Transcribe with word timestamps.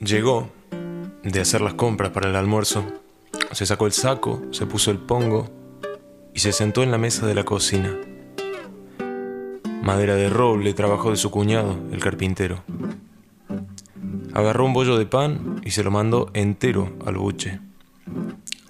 llegó 0.00 0.48
de 1.22 1.40
hacer 1.40 1.60
las 1.60 1.74
compras 1.74 2.10
para 2.10 2.30
el 2.30 2.36
almuerzo, 2.36 2.84
se 3.52 3.66
sacó 3.66 3.86
el 3.86 3.92
saco, 3.92 4.42
se 4.50 4.66
puso 4.66 4.90
el 4.90 4.98
pongo 4.98 5.50
y 6.34 6.40
se 6.40 6.52
sentó 6.52 6.82
en 6.82 6.90
la 6.90 6.98
mesa 6.98 7.26
de 7.26 7.34
la 7.34 7.44
cocina. 7.44 7.94
Madera 9.82 10.14
de 10.14 10.30
roble, 10.30 10.72
trabajo 10.72 11.10
de 11.10 11.16
su 11.16 11.30
cuñado, 11.30 11.78
el 11.92 12.00
carpintero. 12.00 12.62
Agarró 14.32 14.64
un 14.64 14.72
bollo 14.72 14.96
de 14.96 15.06
pan 15.06 15.60
y 15.64 15.70
se 15.70 15.82
lo 15.82 15.90
mandó 15.90 16.30
entero 16.32 16.92
al 17.04 17.16
buche. 17.16 17.60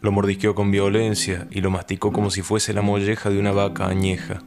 Lo 0.01 0.13
mordisqueó 0.13 0.55
con 0.55 0.71
violencia 0.71 1.47
y 1.51 1.61
lo 1.61 1.71
masticó 1.71 2.11
como 2.11 2.31
si 2.31 2.43
fuese 2.43 2.73
la 2.73 2.83
molleja 2.83 3.31
de 3.31 3.39
una 3.39 3.53
vaca 3.53 3.87
añeja. 3.87 4.43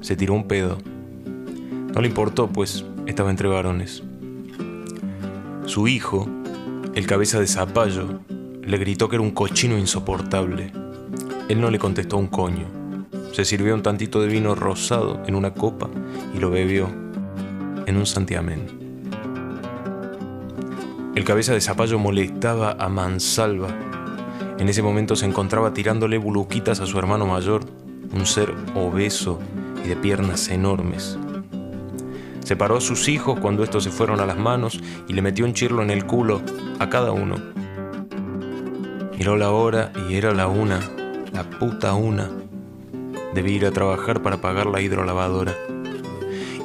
Se 0.00 0.14
tiró 0.14 0.34
un 0.34 0.46
pedo. 0.46 0.78
No 1.94 2.00
le 2.00 2.08
importó, 2.08 2.48
pues 2.48 2.84
estaba 3.06 3.30
entre 3.30 3.48
varones. 3.48 4.02
Su 5.68 5.86
hijo, 5.86 6.26
el 6.94 7.06
cabeza 7.06 7.38
de 7.38 7.46
zapallo, 7.46 8.20
le 8.62 8.78
gritó 8.78 9.10
que 9.10 9.16
era 9.16 9.22
un 9.22 9.32
cochino 9.32 9.76
insoportable. 9.76 10.72
Él 11.50 11.60
no 11.60 11.70
le 11.70 11.78
contestó 11.78 12.16
un 12.16 12.28
coño. 12.28 12.64
Se 13.32 13.44
sirvió 13.44 13.74
un 13.74 13.82
tantito 13.82 14.22
de 14.22 14.28
vino 14.28 14.54
rosado 14.54 15.22
en 15.26 15.34
una 15.34 15.52
copa 15.52 15.90
y 16.34 16.38
lo 16.38 16.48
bebió 16.48 16.88
en 17.84 17.98
un 17.98 18.06
santiamén. 18.06 18.78
El 21.14 21.24
cabeza 21.24 21.52
de 21.52 21.60
zapallo 21.60 21.98
molestaba 21.98 22.72
a 22.72 22.88
mansalva. 22.88 23.68
En 24.58 24.70
ese 24.70 24.80
momento 24.82 25.16
se 25.16 25.26
encontraba 25.26 25.74
tirándole 25.74 26.16
buluquitas 26.16 26.80
a 26.80 26.86
su 26.86 26.98
hermano 26.98 27.26
mayor, 27.26 27.60
un 28.14 28.24
ser 28.24 28.54
obeso 28.74 29.38
y 29.84 29.88
de 29.88 29.96
piernas 29.96 30.48
enormes. 30.48 31.18
Separó 32.48 32.78
a 32.78 32.80
sus 32.80 33.08
hijos 33.10 33.38
cuando 33.40 33.62
estos 33.62 33.84
se 33.84 33.90
fueron 33.90 34.20
a 34.20 34.24
las 34.24 34.38
manos 34.38 34.80
y 35.06 35.12
le 35.12 35.20
metió 35.20 35.44
un 35.44 35.52
chirlo 35.52 35.82
en 35.82 35.90
el 35.90 36.06
culo 36.06 36.40
a 36.78 36.88
cada 36.88 37.12
uno. 37.12 37.36
Miró 39.18 39.36
la 39.36 39.50
hora 39.50 39.92
y 40.08 40.14
era 40.14 40.32
la 40.32 40.46
una, 40.46 40.80
la 41.34 41.44
puta 41.44 41.92
una. 41.92 42.30
Debía 43.34 43.56
ir 43.56 43.66
a 43.66 43.70
trabajar 43.70 44.22
para 44.22 44.38
pagar 44.38 44.64
la 44.64 44.80
hidrolavadora. 44.80 45.54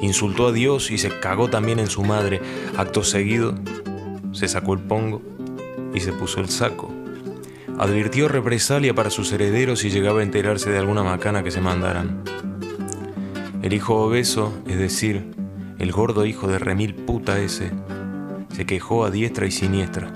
Insultó 0.00 0.46
a 0.46 0.52
Dios 0.52 0.90
y 0.90 0.96
se 0.96 1.10
cagó 1.20 1.50
también 1.50 1.78
en 1.78 1.88
su 1.88 2.02
madre. 2.02 2.40
Acto 2.78 3.04
seguido, 3.04 3.54
se 4.32 4.48
sacó 4.48 4.72
el 4.72 4.80
pongo 4.80 5.20
y 5.92 6.00
se 6.00 6.14
puso 6.14 6.40
el 6.40 6.48
saco. 6.48 6.90
Advirtió 7.78 8.28
represalia 8.28 8.94
para 8.94 9.10
sus 9.10 9.30
herederos 9.32 9.80
si 9.80 9.90
llegaba 9.90 10.20
a 10.20 10.22
enterarse 10.22 10.70
de 10.70 10.78
alguna 10.78 11.02
macana 11.02 11.42
que 11.42 11.50
se 11.50 11.60
mandaran. 11.60 12.24
El 13.60 13.74
hijo 13.74 13.96
obeso, 13.96 14.50
es 14.66 14.78
decir, 14.78 15.43
el 15.78 15.92
gordo 15.92 16.24
hijo 16.24 16.46
de 16.48 16.58
remil 16.58 16.94
puta 16.94 17.38
ese, 17.40 17.72
se 18.50 18.66
quejó 18.66 19.04
a 19.04 19.10
diestra 19.10 19.46
y 19.46 19.50
siniestra. 19.50 20.12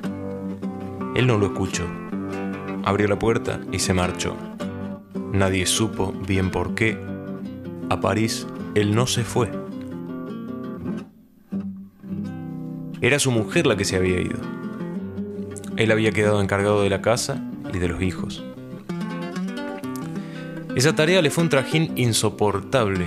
Él 1.15 1.27
no 1.27 1.39
lo 1.39 1.47
escuchó. 1.47 1.85
Abrió 2.85 3.09
la 3.09 3.19
puerta 3.19 3.61
y 3.73 3.81
se 3.81 3.93
marchó. 3.93 4.37
Nadie 5.33 5.67
supo 5.67 6.13
bien 6.13 6.51
por 6.51 6.75
qué. 6.75 6.99
A 7.91 8.01
París 8.01 8.47
él 8.75 8.95
no 8.95 9.07
se 9.07 9.25
fue. 9.25 9.51
Era 13.01 13.19
su 13.19 13.31
mujer 13.31 13.67
la 13.67 13.77
que 13.77 13.85
se 13.85 13.97
había 13.97 14.21
ido. 14.21 14.39
Él 15.77 15.93
había 15.93 16.13
quedado 16.13 16.41
encargado 16.41 16.83
de 16.83 16.91
la 16.91 17.03
casa 17.03 17.43
y 17.73 17.79
de 17.79 17.89
los 17.89 18.03
hijos. 18.03 18.45
Esa 20.75 20.95
tarea 20.95 21.23
le 21.23 21.31
fue 21.31 21.45
un 21.45 21.51
trajín 21.51 21.93
insoportable. 21.97 23.07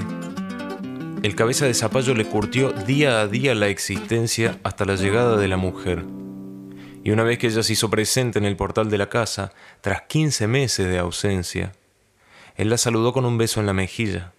El 1.24 1.36
cabeza 1.36 1.68
de 1.68 1.76
zapallo 1.76 2.16
le 2.16 2.26
curtió 2.26 2.72
día 2.72 3.22
a 3.22 3.28
día 3.28 3.54
la 3.54 3.68
existencia 3.68 4.58
hasta 4.64 4.86
la 4.86 4.96
llegada 4.96 5.38
de 5.38 5.48
la 5.48 5.56
mujer. 5.56 6.04
Y 7.04 7.12
una 7.12 7.22
vez 7.22 7.38
que 7.38 7.46
ella 7.46 7.62
se 7.62 7.74
hizo 7.74 7.92
presente 7.92 8.40
en 8.40 8.46
el 8.46 8.56
portal 8.56 8.90
de 8.90 8.98
la 8.98 9.08
casa, 9.08 9.54
tras 9.82 10.02
15 10.04 10.48
meses 10.48 10.88
de 10.88 10.98
ausencia, 10.98 11.74
él 12.56 12.72
la 12.72 12.80
saludó 12.80 13.14
con 13.14 13.26
un 13.26 13.38
beso 13.38 13.60
en 13.60 13.68
la 13.68 13.74
mejilla. 13.74 14.34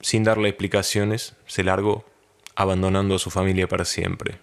Sin 0.00 0.24
darle 0.24 0.50
explicaciones, 0.50 1.36
se 1.46 1.64
largó, 1.64 2.04
abandonando 2.54 3.14
a 3.14 3.18
su 3.18 3.30
familia 3.30 3.66
para 3.66 3.86
siempre. 3.86 4.40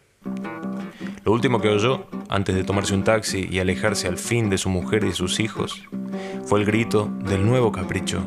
Lo 1.24 1.31
último 1.31 1.62
que 1.62 1.70
oyó, 1.70 2.08
antes 2.28 2.56
de 2.56 2.64
tomarse 2.64 2.96
un 2.96 3.03
taxi 3.03 3.47
y 3.52 3.59
alejarse 3.59 4.08
al 4.08 4.18
fin 4.18 4.50
de 4.50 4.58
su 4.58 4.70
mujer 4.70 5.03
y 5.03 5.14
sus 5.14 5.40
hijos, 5.40 5.84
fue 6.46 6.59
el 6.59 6.66
grito 6.66 7.08
del 7.24 7.46
nuevo 7.46 7.72
capricho 7.72 8.25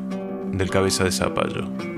del 0.52 0.70
cabeza 0.70 1.02
de 1.02 1.10
zapallo. 1.10 1.97